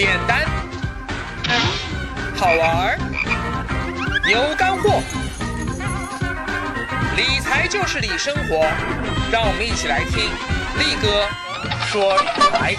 [0.00, 0.46] 简单，
[2.34, 2.98] 好玩儿，
[4.32, 5.02] 有干货。
[7.14, 8.66] 理财就是理生活，
[9.30, 10.24] 让我们一起来听
[10.78, 11.28] 力哥
[11.84, 12.74] 说理财。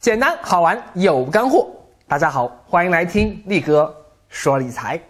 [0.00, 1.70] 简单好玩有干货，
[2.08, 3.94] 大家好，欢迎来听力哥
[4.28, 5.00] 说理财。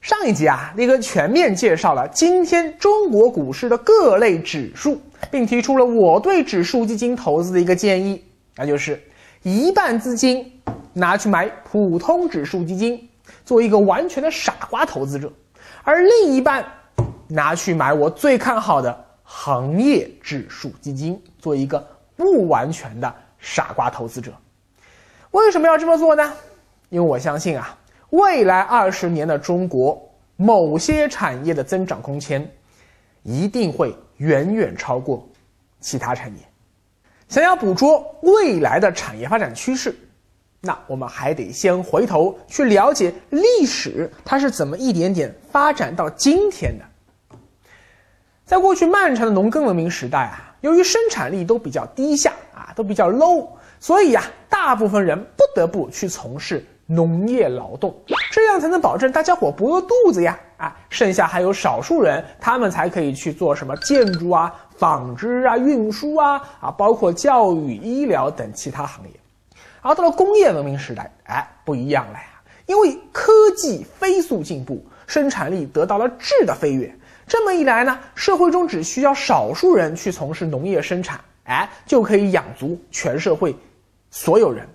[0.00, 4.98] 上一集啊，力哥全面介绍了今天中国股市的各类指数，
[5.30, 8.24] 并提出了我对指数基金投资的一个建议，
[8.56, 8.98] 那就是
[9.42, 10.58] 一半资金
[10.94, 13.10] 拿去买普通指数基金，
[13.44, 15.28] 做一个完全的傻瓜投资者；
[15.84, 16.64] 而另一半
[17.28, 23.14] 拿去买我最看好的行业指数基金，做一个不完全的。
[23.42, 24.32] 傻瓜投资者，
[25.30, 26.30] 为什么要这么做呢？
[26.90, 27.74] 因为我相信啊，
[28.10, 30.00] 未来二十年的中国
[30.36, 32.48] 某些产业的增长空间
[33.22, 35.28] 一定会远远超过
[35.80, 36.38] 其他产业。
[37.28, 39.94] 想要捕捉未来的产业发展趋势，
[40.60, 46.84] 那我们还得先回头去了解历史，它是怎么一点点发展到今天的。
[48.44, 52.32] 在过去漫长的农耕文明时代啊，由于生产力都比较低下。
[52.52, 56.62] 啊，都比较 low，所以呀，大部分人不得不去从事
[56.92, 57.94] 农业劳动，
[58.32, 60.36] 这样才能保证大家伙不饿肚子呀。
[60.56, 69.10] 啊，剩下还有少数人，他们才可以去做什么建筑啊、纺织啊、运输啊，啊，包括教育、医疗等其他行业。
[69.80, 76.94] 而到了工业文明时代，哎，不一样了呀，因为科技飞速进步，生产力得到了质的飞跃，
[77.26, 81.18] 这么一来呢，社会中只需要少数人去从事农业生产。
[81.44, 83.56] 哎，就可以养足全社会
[84.10, 84.68] 所有人，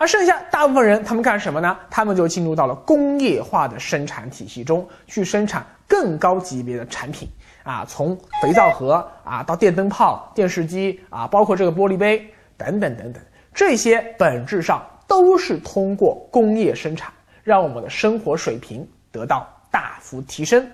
[0.00, 1.76] 而剩下大部分人，他们干什么呢？
[1.90, 7.28] 他们就进入到了工业化的生产体系中去生产更高级别的产品
[7.64, 17.12] 啊，从肥皂盒啊到电灯泡、电视机啊，包括这个玻璃杯等等等等，这些本质上都是通过工业生产
[17.44, 20.66] 让我们的生活水平得到大幅提升，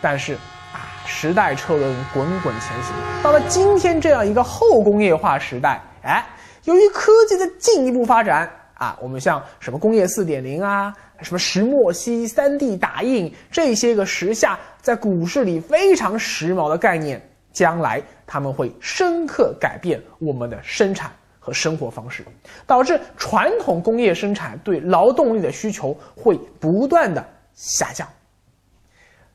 [0.00, 0.32] 但是
[0.72, 0.88] 啊。
[1.06, 6.24] 时代车轮滚滚前行，到了今天这样一个后工业化时代，哎，
[6.64, 17.20] 由于科技的进一步发展啊，我们像什么工业四点零啊，什么石墨烯、三 D 打印这些个时下在股市里非常时髦的概念，
[17.52, 22.24] 将来他们会深刻改变我们的生产和生活方式，
[22.66, 27.22] 导致传统工业生产对劳动力的需求会不断的
[27.54, 28.06] 下降。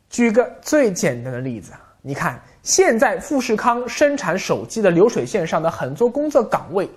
[0.09, 6.89] 举个最简单的例子啊，你看现在富士康生产手机的流水线上的很多工作岗位，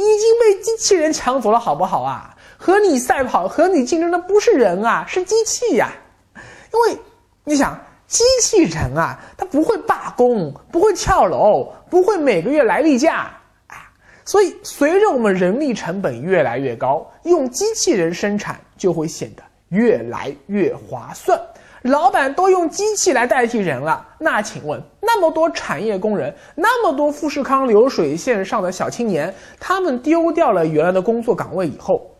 [0.00, 2.36] 已经被机器人抢走了，好不好啊？
[2.58, 5.90] 和你赛跑、和你竞争的不是人啊，是机器呀。
[6.34, 6.98] 因为
[7.44, 13.30] 你想，机器人啊，它不会罢工，不会跳楼，不会每个月来例假
[13.66, 13.90] 啊。
[14.24, 21.40] 所以，随着我们人力成本越来越高，用机器人生产就会显得越来越划算。
[21.86, 32.10] 老板都用机器来代替人了，那请问那么多产业工人，那么多富士康流水线上的小青年，他们丢掉了原来的工作岗位以后，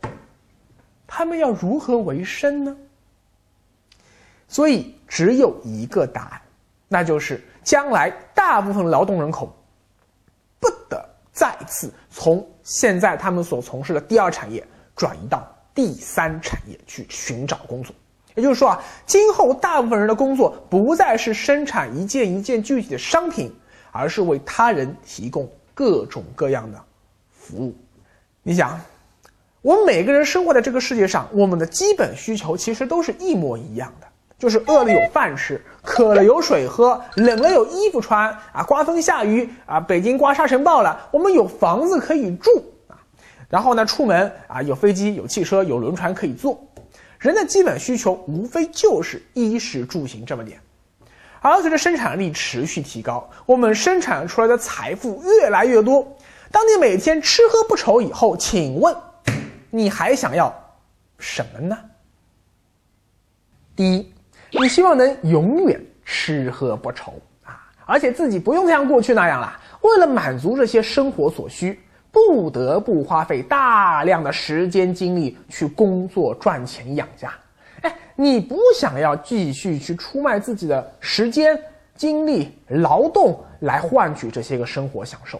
[1.07, 2.77] 他们要如何为生呢？
[4.49, 6.41] 所以只有一个答案，
[6.89, 9.53] 那就是将来大部分劳动人口
[10.61, 17.95] 不得再次从现在他们所从事的第二产业转移到第三产业去寻找工作。
[18.37, 23.51] 也就是说啊，今后大部分人的工作不再是生产一件一件具体的商品，
[23.91, 26.79] 而是为他人提供各种各样的
[27.33, 27.75] 服务。
[28.43, 28.79] 你想，
[29.63, 34.07] 我们每个人生活在这个世界上，我们的基本需求其实都是一模一样的，
[34.39, 42.51] 就是饿了有饭吃，渴了有水喝，冷了有衣服穿啊，刮风下雨啊，北京刮沙尘暴了，我们有房子可以住
[42.87, 43.01] 啊，
[43.49, 46.63] 然后呢，出门啊，有飞机、有汽车、有轮船可以坐。
[47.19, 50.61] 人的基本需求无非就是衣食住行这么点，
[51.41, 56.07] 而随着生产力持续提高，我们生产出来的财富越来越多。
[56.51, 58.95] 当你每天吃喝不愁以后，请问
[59.71, 60.55] 你还想要
[61.19, 61.79] 什么呢？
[63.75, 64.13] 第一，
[64.51, 67.15] 你希望能永远吃喝不愁
[67.45, 71.81] 啊，而且自己不用像过去那样了，为了满足这些生活所需。
[72.17, 77.31] 不得不花费大量的时间精力去工作赚钱养家，
[77.83, 81.63] 哎，你不想要继续去出卖自己的时间、
[81.95, 85.39] 精力、劳动来换取这些个生活享受，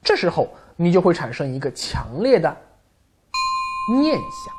[0.00, 2.56] 这时候你就会产生一个强烈的
[3.92, 4.54] 念想：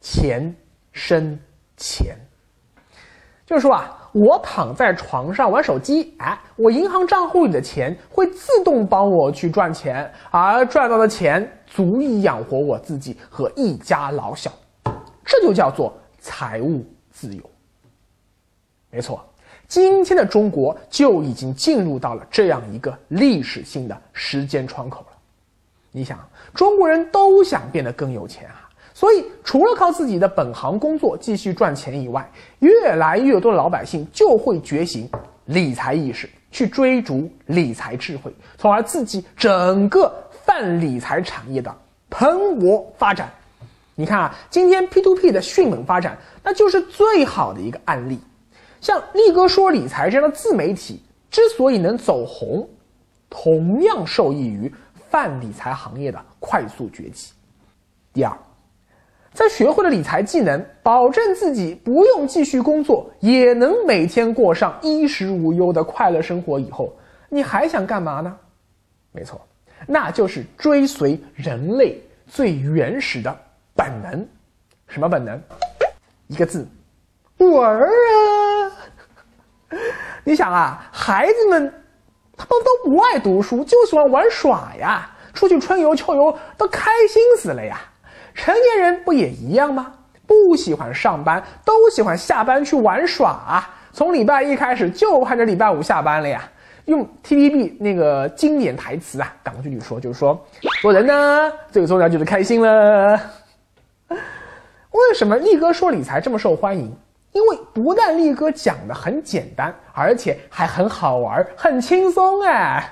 [0.00, 0.54] 钱
[0.92, 1.36] 生
[1.76, 2.16] 钱。
[3.44, 14.52] 就是说啊，我躺在床上玩手机，哎，我银行账户里的钱会自动帮我去赚钱，而赚到的钱足以养活我自己和一家老小，
[15.24, 17.42] 这就叫做财务自由。
[18.90, 19.24] 没错，
[19.66, 25.16] 今天的中国就已经进入到了这样一个历史性的时间窗口了。
[25.90, 26.18] 你想，
[26.54, 28.68] 中国人都想变得更有钱啊。
[28.94, 35.08] 所以，除了靠自己的本行工作继续赚钱以外，越来越多的老百姓就会觉醒
[35.46, 40.12] 理财意识，去追逐理财智慧，从而刺激整个
[40.44, 41.74] 泛理财产业的
[42.10, 43.32] 蓬勃发展。
[43.94, 48.20] 你看啊，今天 P to P 的迅猛发展，那就是最好的一个案例。
[48.80, 51.00] 像力哥说理财这样的自媒体
[51.30, 52.68] 之所以能走红，
[53.30, 54.72] 同样受益于
[55.08, 57.32] 泛理财行业的快速崛起。
[58.12, 58.36] 第二。
[59.34, 66.94] 在学会了理财技能，保证自己不用继续工作，也能每天过上衣食无忧的快乐生活以后，
[67.30, 68.36] 你还想干嘛呢？
[69.10, 69.40] 没错，
[69.86, 73.34] 那就是追随人类最原始的
[73.74, 74.26] 本能。
[74.86, 75.40] 什么本能？
[76.28, 76.66] 一个字，
[77.38, 78.72] 玩儿啊！
[80.24, 81.72] 你想啊，孩子们
[82.36, 87.80] 他们都不爱读书，就喜欢玩耍呀，出去春游秋游都开心死了呀。
[88.34, 89.92] 成年人不也一样吗？
[90.26, 93.74] 不喜欢上班，都喜欢下班去玩耍啊！
[93.92, 96.42] 从礼拜一开始就盼着礼拜五下班了呀。
[96.86, 100.42] 用 TVB 那个经典台词啊，港剧里说，就是说，
[100.80, 103.20] 做人呢最重要就是开心了。
[104.08, 106.90] 为什么力哥说理财这么受欢迎？
[107.32, 112.82] 因为不但力哥讲的很简单，而且还很好玩，很轻松哎。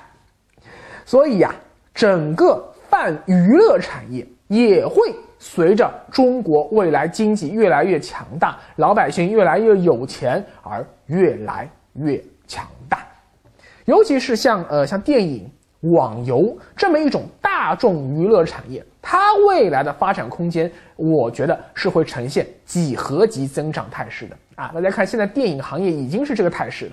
[1.05, 1.53] 所以呀，
[1.93, 5.15] 整个泛娱乐产业也会。
[5.43, 12.99] 随着中国未来经济越来越强大，老百姓越来越有钱而越来越强大，
[13.85, 15.49] 尤其是像呃像电影、
[15.79, 24.71] 网游这么一种大众娱乐产业，它未来的发展空间，我觉得是会呈现几何级增长态势的啊！
[24.75, 26.91] 大家看，现在电影行业已经是这个态势了，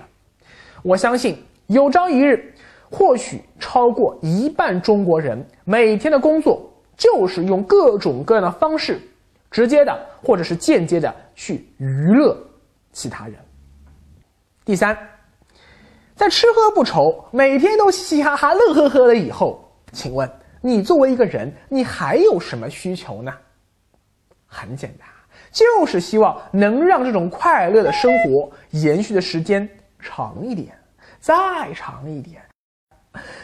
[0.81, 1.37] 我相信
[1.67, 2.51] 有朝一日，
[2.89, 6.65] 或许超过一半中国人每天的工作。
[6.99, 8.99] 就是用各种各样的方式，
[9.49, 12.37] 直接的或者是间接的去娱乐
[12.91, 13.35] 其他人。
[14.65, 14.95] 第三，
[16.13, 20.29] 在吃喝不愁，每天都嘻嘻哈哈、乐呵呵的以后，请问
[20.61, 23.33] 你作为一个人，你还有什么需求呢？
[24.45, 25.07] 很简单，
[25.51, 29.67] 就是希望能让这种快乐的生活延续的时间
[29.99, 30.77] 长一点，
[31.21, 31.33] 再
[31.73, 32.41] 长一点。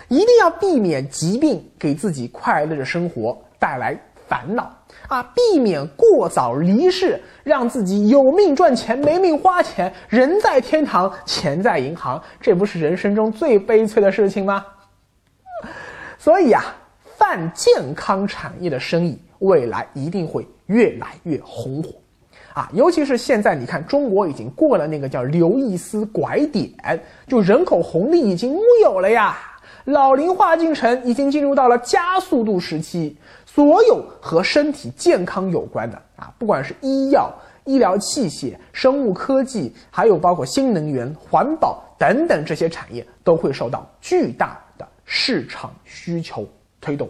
[0.08, 3.38] 一定要避免疾病给自己快乐的生活。
[3.58, 3.98] 带来
[4.28, 4.72] 烦恼
[5.08, 5.24] 啊！
[5.34, 14.64] 避免过早离世，让自己有命赚钱没命花钱，人在天堂，钱在银行，这不是人生中最悲催的事情吗？
[16.20, 16.64] 所以啊，
[17.18, 21.90] 泛健康产业的生意未来一定会越来越红火
[22.54, 22.70] 啊！
[22.74, 26.70] 尤其是现在，你看中国已经过了那个叫刘易斯拐点，
[27.26, 29.38] 就人口红利已经木有了呀，
[29.86, 33.18] 老龄化进程已经进入到了加速度时期。
[33.46, 37.34] 所有和身体健康有关的啊，不管是医药、
[37.64, 46.46] 医疗器械、生物科技，还有包括新能源、环保等等这些产业，都会受到巨大的市场需求
[46.82, 47.10] 推动。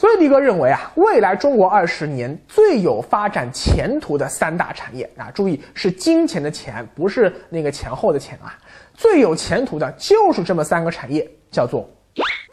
[0.00, 8.56] 所以，李哥认为啊，未来中国二十年最有发展前途的三大产业啊，注意是金钱的钱，不是那个前后的钱啊，
[8.94, 11.86] 最有前途的就是这么三个产业，叫做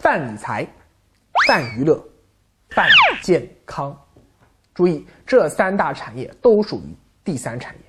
[0.02, 0.68] 泛理财、
[1.48, 1.98] 泛娱乐。
[2.72, 2.86] 泛
[3.22, 3.98] 健康，
[4.74, 7.80] 注意，这三大产业都属于第三产业。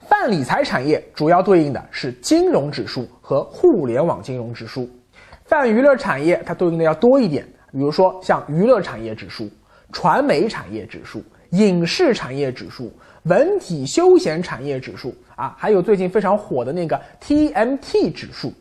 [0.00, 4.90] 泛理财产业主要对应的是金融指数和互联网金融指数，
[5.44, 9.48] 泛娱乐产业它对应的要多一点，比如说像娱乐产业指数、
[9.92, 12.92] 传媒产业指数、影视产业指数、
[13.24, 18.52] 文体休闲产业指数啊，还有最近非常火的那个 TMT 指数。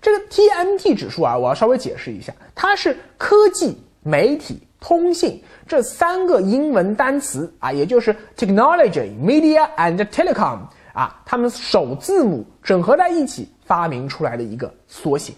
[0.00, 3.76] 这个 TMT 指数啊，我要稍微解释一下，它是科技。
[4.02, 10.60] 媒体、通信这三个英文单词啊，也就是 technology、media and telecom
[10.94, 15.34] 啊，它们首字母整合在一起发明出来的一个缩写。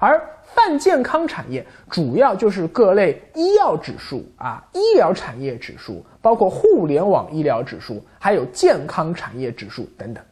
[0.00, 0.20] 而
[0.54, 10.22] 泛健康产业主要就是各类医药指数啊、医疗产业指数，包括互联网医疗指数，还有健康产业指数等等。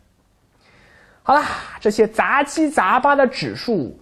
[1.23, 1.45] 好啦，
[1.81, 3.97] 这些杂七杂八的指数。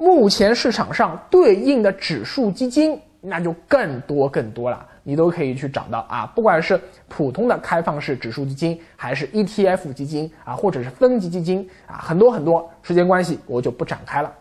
[0.00, 12.70] 目前市场上对应的指数基金那就更多更多了，你都可以去找到啊，不管是普通的开放式指数基金，还是 ETF 基金啊，或者是分级基金啊，很多很多。
[12.80, 14.32] 时间关系，我就不展开了。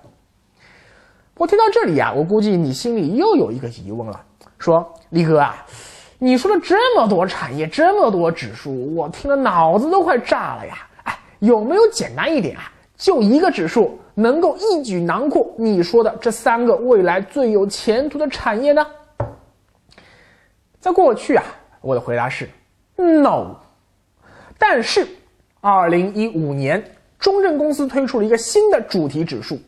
[1.37, 4.19] 我听到这里啊，我估计你心里又有一个疑问了，
[4.57, 5.63] 说力哥啊，
[6.17, 10.87] 你说了这么多产业，这么多指数，我听了脑子都快炸了呀！
[11.03, 12.71] 哎，有没有简单一点啊？
[12.95, 18.83] 就一个指数能够一举囊括你说的这三个未来最有前途的产业呢？
[20.79, 21.43] 在过去啊，
[21.81, 22.49] 我的回答是
[22.95, 23.55] no。
[24.57, 25.07] 但是，
[25.61, 26.83] 二零一五年，
[27.19, 29.59] 中证公司推出了一个新的主题指数。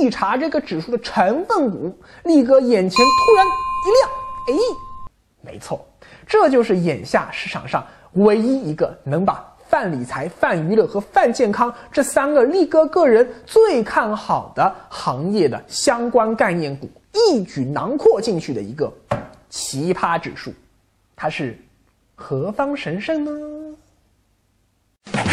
[0.00, 4.10] 一查这个指数的成分股，力哥眼前突然一亮，
[4.48, 4.52] 哎，
[5.42, 5.86] 没错，
[6.26, 18.92] 这就是眼下市场上唯一一个能把泛理财、泛娱乐和泛健康这三个力哥个人最看好的行业的相关概念股一举囊括进去的一个
[19.50, 20.52] 奇葩指数，
[21.14, 21.58] 它是
[22.14, 23.30] 何方神圣呢？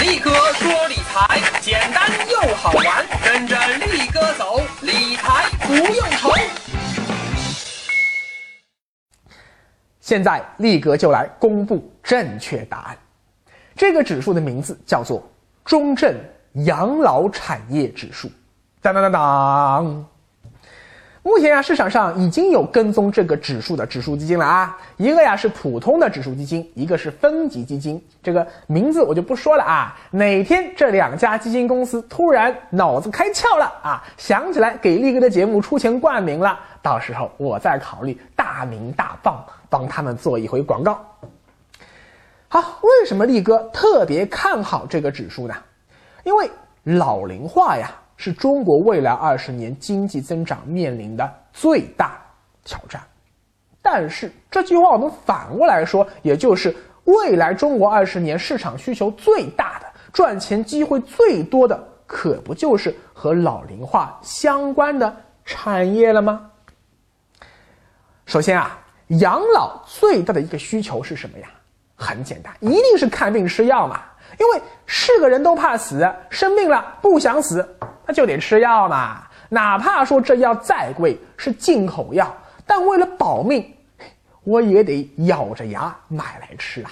[0.02, 1.35] 力哥说理财
[1.66, 3.58] 简单又好玩，跟着
[3.88, 6.30] 力哥走，理财不用愁。
[10.00, 12.98] 现在力哥就来公布正确答案。
[13.76, 15.28] 这个指数的名字叫做
[15.64, 16.16] 中证
[16.66, 18.30] 养老产业指数。
[18.80, 20.06] 当当当当。
[21.28, 29.98] 目前呀，市场上已经有跟踪这个指数的指数基金了啊，一个呀是普通的指数基金，一个是分级基金，这个名字我就不说了啊。
[30.12, 41.04] 哪天这两家基金公司突然脑子开窍了啊，想起来给力哥的节目出钱冠名了，到时候我再考虑大名大放帮他们做一回广告。
[42.48, 45.56] 好，为什么力哥特别看好这个指数呢？
[46.24, 46.48] 因为
[46.84, 47.90] 老龄化呀。
[48.18, 52.20] 是中国未来二十年经济增长面临的最大
[52.64, 53.02] 挑战，
[53.82, 66.50] 但是这句话我们反过来说，也就是未来中国二十年市场需求最大的、赚钱机会最多的，可不就是和老龄化相关的产业了吗？
[68.26, 71.48] 首先啊，养老最大的一个需求是什么呀？
[71.96, 74.02] 很简单，一定是看病吃药嘛。
[74.40, 77.66] 因为是个人都怕死，生病了不想死，
[78.08, 79.24] 那就得吃药嘛。
[79.50, 82.36] 哪怕说这药再贵，是进口药，
[82.66, 83.74] 但为了保命，
[84.44, 86.92] 我也得咬着牙买来吃啊。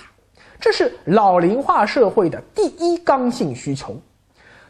[0.60, 4.00] 这是老龄化社会的第一刚性需求。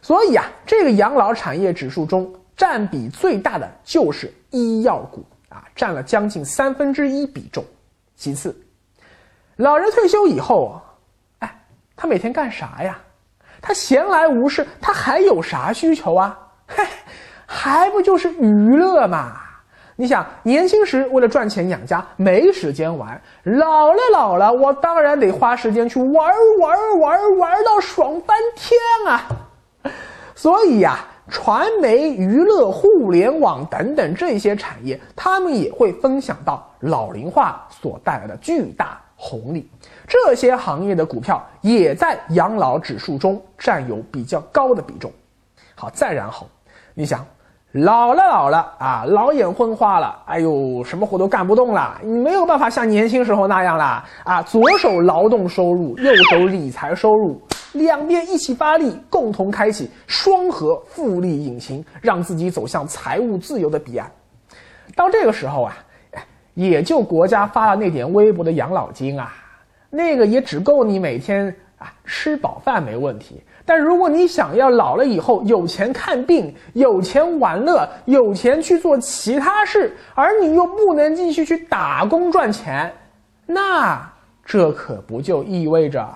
[0.02, 7.64] 所以啊，这个养老产业指数中占比最大的就是医药股啊，占了将近三分之一比重。
[8.16, 8.56] 其次，
[9.58, 10.82] 老人退休以后。
[11.40, 11.60] 哎
[11.96, 13.00] 他每天干啥呀？
[13.66, 16.38] 他闲来无事，他还有啥需求啊？
[16.68, 16.84] 嘿，
[17.46, 19.32] 还不就是娱乐嘛？
[19.96, 28.78] 你想，年轻时为了赚钱养家，没时间玩；老了老了，我当然得花时间去玩玩玩玩到爽翻天
[29.08, 29.24] 啊！
[30.36, 39.66] 所以呀，传媒、娱乐、互联网等等这些产业，他们也会分享到老龄化所带来的巨大红利。
[40.06, 45.10] 这些行业的股票也在养老指数中占有比较高的比重。
[45.76, 46.46] 好，再然后，
[46.94, 47.26] 你想，
[47.72, 64.12] 老了老了啊，老眼昏花了，哎呦，什么活都干不动了，你没有办法像年轻时候那样了啊，左手劳动收入，右手理财收入，两边一起发力，共同开启双核复利引擎，让自己走向财务自由的彼岸。
[64.96, 65.76] 到这个时候啊，
[66.54, 69.34] 也就国家发了那点微薄的养老金啊。
[69.90, 82.92] 那个也只够你每天啊吃饱饭没问题，但如果你想要老了以后有钱看病、有钱玩乐、有钱去做其他事，而你又不能继续去打工赚钱，
[83.46, 84.12] 那
[84.44, 86.10] 这可不就意味着，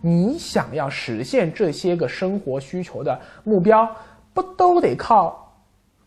[0.00, 3.88] 你想要实现这些个生活需求的目标，
[4.32, 5.54] 不都得靠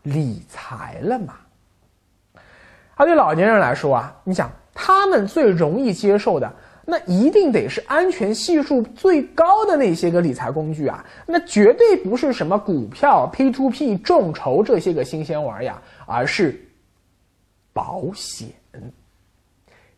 [0.02, 1.34] 理财了吗？
[2.98, 4.50] 而对老年人来说啊，你想。
[4.80, 6.48] 他们最容易接受的，
[6.84, 16.64] 那一定得是安全系数最高的那些个理财工具啊，那绝对不是什么股票、P to P、众筹这些个新鲜玩意儿，而是
[17.72, 18.50] 保险、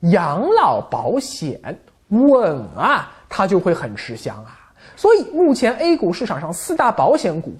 [0.01, 1.61] 养老保险
[2.09, 4.73] 稳啊，它就会很吃香啊。
[4.97, 7.53] 所以目前 A 股市场上四大保险股，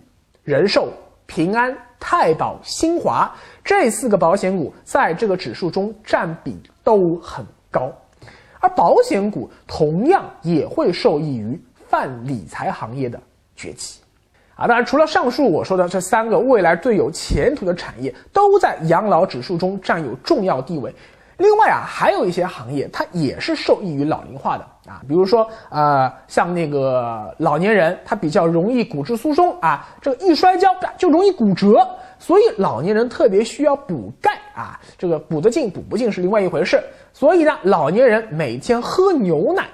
[0.43, 0.89] 人寿。
[1.31, 3.33] 平安、太保、新华
[3.63, 7.93] 这四个保险股在这个指数中占比都很高，
[8.59, 11.57] 而保险股同样也会受益于
[11.89, 13.23] 泛理财行业的
[13.55, 14.01] 崛起。
[14.57, 20.93] 啊，当然，除了上述我说的这三个未来最有前途的产业都在养老指数中占有重要地位，
[21.41, 30.69] 另外啊，还有一些行业它也是受益于老龄化的啊，比如说呃，像那个老年人，他比较容易骨质疏松啊，这个一摔跤
[30.99, 36.79] 就容易骨折，所以老年人特别需要补钙啊，这个补得进补不进是另外一回事。
[37.15, 39.67] 所以呢，老年人每天喝牛奶，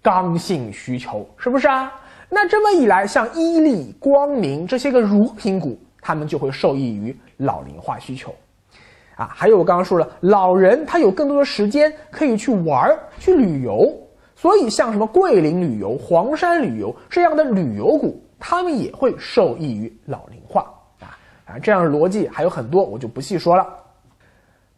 [0.00, 1.92] 刚性需求是不是啊？
[2.28, 8.32] 那这么一来，像伊利、光明这些个乳品股，他们就会受益于老龄化需求。
[9.18, 13.92] 啊，还有我刚刚说了，老人他有更多的时间可以去玩、去旅游，
[14.36, 23.66] 所以像什么桂林旅游、黄山旅游这样的旅游股，他们也会受益于老龄化啊啊，这样的逻辑还有很多，我就不细说了。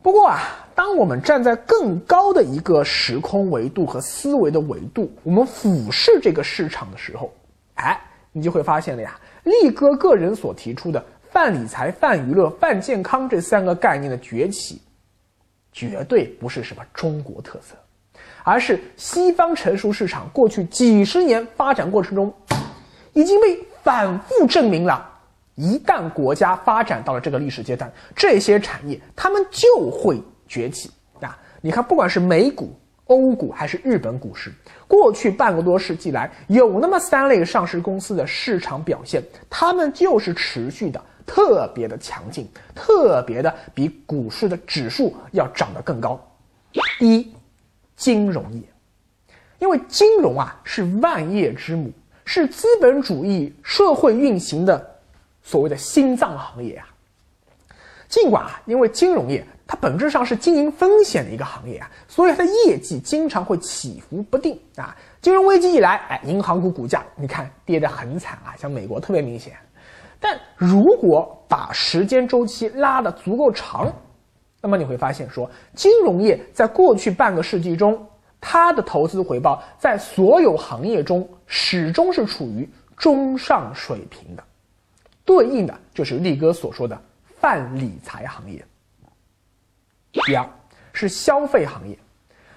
[0.01, 0.41] 不过啊，
[0.75, 7.31] 当我们站在更高的一个时空维度和思维的维度，我们俯视这个市场的时候，
[7.75, 8.01] 哎，
[8.33, 11.05] 你就会发现了呀，力哥个人所提出的。
[11.33, 14.83] 泛理财、泛娱乐、泛健康这三个概念的崛起，
[15.73, 17.77] 绝对不是什么中国特色，
[18.43, 22.35] 而是西方成熟市场过去几十年发展过程中，
[23.13, 25.09] 已经被反复证明了：
[25.55, 31.39] 一旦国家发展到了这个历史阶段，这些产业它们就会崛起啊！
[31.61, 34.53] 你看，不管是美股、欧股还是日本股市，
[34.89, 41.01] 过去半个多世纪来，有那么三类上市公司的市场表现，它们就是持续的。
[41.27, 46.21] 特别的强劲，特别的比股市的指数要涨得更高。
[46.99, 47.35] 第一，
[47.97, 48.63] 金融业，
[49.59, 51.91] 因为金融啊是万业之母，
[52.25, 55.01] 是资本主义社会运行的
[55.43, 56.87] 所谓的心脏行业啊。
[58.09, 64.97] 尽管啊，因为金融业它本质上是经营风险的一个行业啊，所以它的业绩经常会起伏不定啊。
[65.21, 69.53] 金融危机一来，哎，银行股股价你看跌得很惨啊，像美国特别明显。
[70.21, 73.91] 但如果把时间周期拉得足够长，
[74.61, 78.07] 那么你会发现，说金融业在过去半个世纪中，
[78.39, 84.45] 它的投资回报在所有行业中始终是处于中上水平的，
[85.25, 87.01] 对应的就是力哥所说的
[87.41, 88.63] 泛理财行业。
[90.27, 90.47] 第二
[90.93, 91.99] 是消费行业，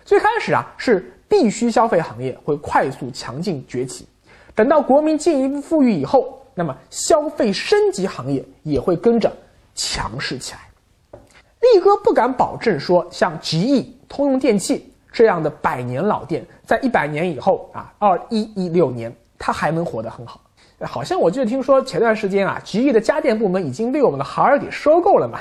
[0.03, 4.05] 最开始啊是必须消费行业会快速强劲崛起，
[4.53, 6.42] 等到国民进一步富裕以后。
[6.55, 9.31] 那么，消费升级行业也会跟着
[9.73, 10.59] 强势起来。
[11.61, 20.41] 力哥不敢保证说，像吉翼、通用电器这样的百年老店，在一百年以后啊，二一一六年，它还能活得很好。
[20.81, 25.39] 好像我记得听说前段时间啊，吉翼的家电部门已经被我们的海尔给收购了嘛。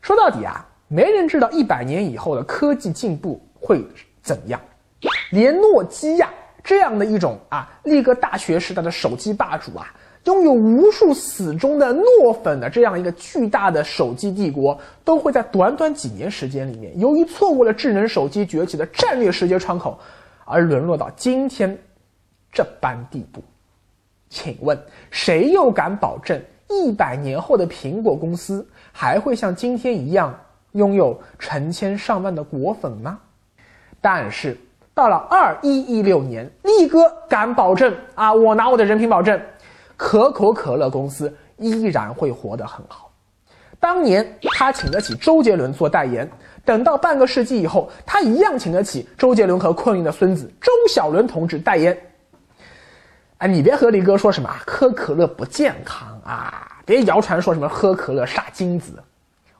[0.00, 3.86] 说到底啊，没人知道一百年以后的科技进步会
[4.22, 4.58] 怎样，
[5.30, 6.30] 连诺基亚。
[6.62, 9.92] 这样的一种啊，力哥大学时代的手机霸主啊，
[10.24, 19.98] 拥有无数死忠的诺粉的这样一个巨大的手机帝国，都会在短短几年时间里面，由于错过了智能手机崛起的战略时间窗口，
[20.44, 21.76] 而沦落到今天
[22.52, 23.42] 这般地步。
[24.28, 24.78] 请问，
[25.10, 30.38] 谁又敢保证一百年后的苹果公司还会像今天一样
[30.72, 33.18] 拥有成千上万的果粉呢？
[34.00, 34.56] 但是。
[35.00, 39.40] 到了二一一六年，力哥敢保证啊，我拿我的人品保证，
[39.96, 43.10] 可口可乐公司依然会活得很好。
[43.78, 46.30] 当年他请得起周杰伦做代言，
[46.66, 51.98] 等到半个世纪以后，他一样请得起周杰伦和昆凌的孙子周小伦同志代言。
[53.38, 59.02] 哎，你别和力哥说什么喝可乐不健康啊，别谣传说什么喝可乐杀精子。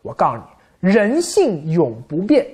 [0.03, 0.43] 我告诉
[0.81, 2.47] 你，人性永不变，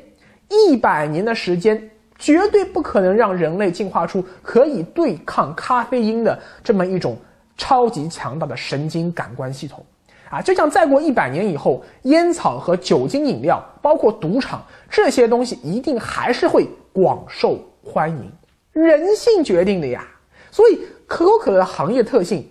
[0.49, 1.91] 一百年的时间。
[2.19, 7.17] 绝对不可能让人类进化出可以对抗咖啡因的这么一种
[7.57, 9.85] 超级强大的神经感官系统，
[10.31, 18.33] 啊，就像再过一百年以后，烟草和酒精饮料，包括赌场这些东西，一定还是会广受欢迎，
[18.73, 20.07] 人性决定的呀。
[20.51, 22.47] 所以可口可乐的行业特性，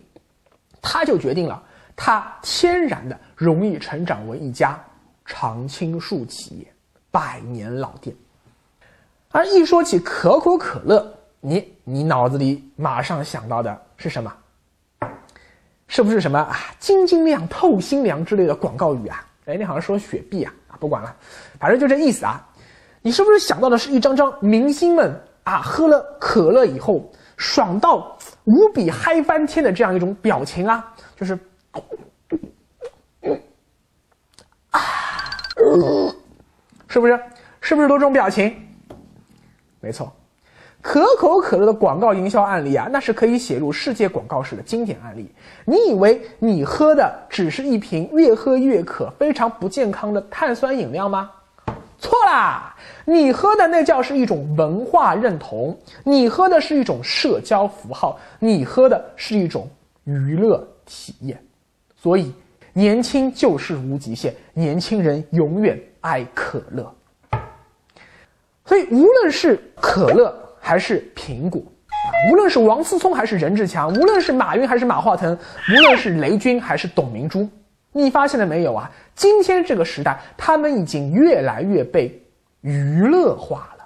[0.82, 1.62] 它就决定了
[1.95, 4.80] 它天然的容易成长为一家
[5.25, 6.67] 常青树企业，
[7.10, 8.15] 百年老店。
[9.36, 11.06] 而一说起可口可乐，
[11.41, 14.34] 你你脑子里马上想到的是什么？
[15.89, 19.28] 是不是什么啊“晶晶亮透心凉”之类的广告语啊？
[19.43, 21.13] 哎，你好像说雪碧啊啊，不管了，
[21.60, 22.48] 反正就这意思啊。
[23.02, 30.95] 你是不是想到的是一张张明星们啊喝了可乐以后爽到无比嗨翻天的这样一种表情啊？
[31.17, 31.38] 就是
[34.69, 34.80] 啊，
[36.88, 37.19] 是不是？
[37.60, 38.62] 是不是都这种表情？
[39.86, 40.12] 没错，
[40.82, 45.30] 可口可乐的广告营销案例啊，那是可以写入世界广告史的经典案例。
[45.63, 51.30] 你以为你喝的只是一瓶越喝越渴、非常不健康的碳酸饮料吗？
[52.00, 59.69] 错啦，你喝的那叫是一种文化认同，你喝的是一种社交符号，你喝的是一种
[60.06, 61.39] 娱乐体验。
[61.95, 62.34] 所以，
[62.74, 66.91] 年轻就是无极限，年轻人永远爱可乐。
[68.65, 71.62] 所以，无论是可乐还是苹果，
[72.32, 75.38] 无论是王思聪还是任志强，无论是马云还是马化腾，
[75.71, 77.47] 无论是雷军还是董明珠，
[77.91, 78.91] 你发现了没有啊？
[79.13, 82.19] 今天这个时代，他们已经越来越被
[82.62, 83.86] 娱乐化了。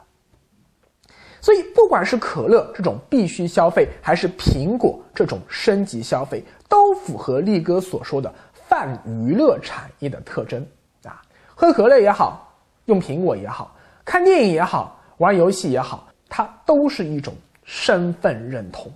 [1.42, 10.66] 所以，不管是可乐这种必须消费，还是苹果这种升级消费，都符合力哥所说的泛娱乐产业的特征
[11.04, 11.22] 啊。
[11.54, 13.76] 喝可乐也好，用苹果也好。
[14.06, 17.34] 看电影也好，玩游戏也好，它都是一种
[17.64, 18.92] 身份认同。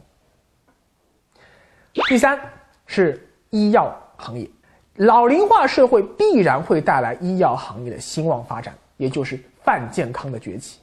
[2.07, 2.39] 第三
[2.87, 4.49] 是医药行业，
[4.95, 10.79] 老龄化社会必然会带来医药行业的兴旺发展，也就是泛健康的崛起。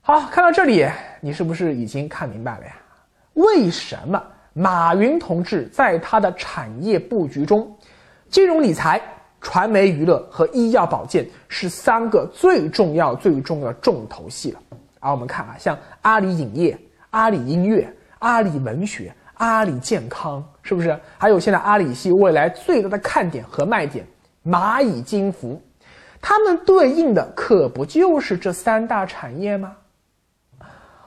[0.00, 0.88] 好，看到这里，
[1.20, 2.76] 你是不是已经看明白了呀？
[3.34, 4.20] 为什么
[4.52, 7.76] 马云同志在他的产业布局中，
[8.28, 9.00] 金融理财？
[9.46, 14.60] 传媒娱乐和医药保健是三个最重要、最重要的重头戏了。
[14.98, 16.76] 而我们看啊，像阿里影业、
[17.10, 20.98] 阿里音乐、阿里文学、阿里健康，是不是？
[21.16, 24.04] 还有现在阿里系未来最大的看点和卖点
[24.44, 25.62] 蚂蚁金服，
[26.20, 29.76] 它们对应的可不就是这三大产业吗？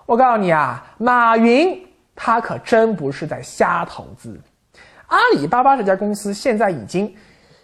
[0.06, 1.78] 我告诉你啊，马云
[2.16, 4.40] 他可真不是在瞎投资。
[5.08, 7.14] 阿里巴巴这家公司现在已经。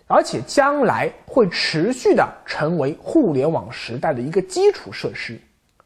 [0.07, 5.39] 而且将来会持续的成为互联网时代的一个基础设施，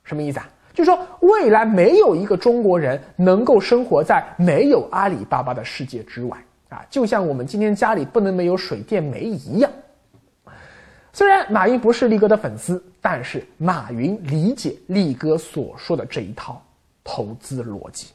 [0.04, 0.50] 什么意思啊？
[0.74, 6.38] 就是说未来没有一个中国人能够生活在没有阿里巴巴的世界之外
[6.70, 6.86] 啊！
[6.90, 9.70] 就像我们今天家里不能没有水电煤一样。
[11.12, 16.62] 虽然马云不是力哥的粉丝，但是马云理解力哥所说的这一套
[17.04, 18.10] 投资逻辑。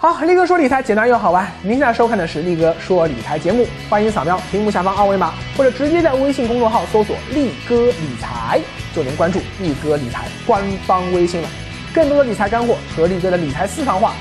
[0.00, 1.44] 好，力哥说理财简单又好玩。
[1.60, 8.60] 您现在收看的是力哥说理财节目，欢迎扫描屏幕下方二维码，或者直接在微信公众号搜索“力哥理财”，
[8.94, 11.48] 就能关注力哥理财官方微信了。
[11.92, 14.14] 更多的理财干货和力哥的理财私房话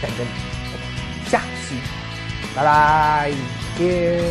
[0.00, 1.28] 等着你。
[1.28, 1.74] 下期
[2.54, 3.32] 拜拜，
[3.76, 4.22] 见。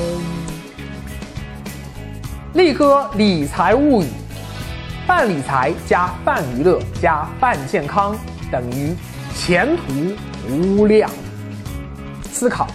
[2.54, 4.08] 力哥理财物语，
[5.06, 8.18] 泛理财加泛娱乐加泛健康
[8.50, 8.96] 等于
[9.36, 10.16] 前途。
[10.50, 11.10] 无量
[12.32, 12.68] 思考，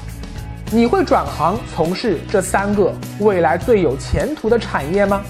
[0.70, 5.22] 你会转行从事这三个未来最有前途的产业吗？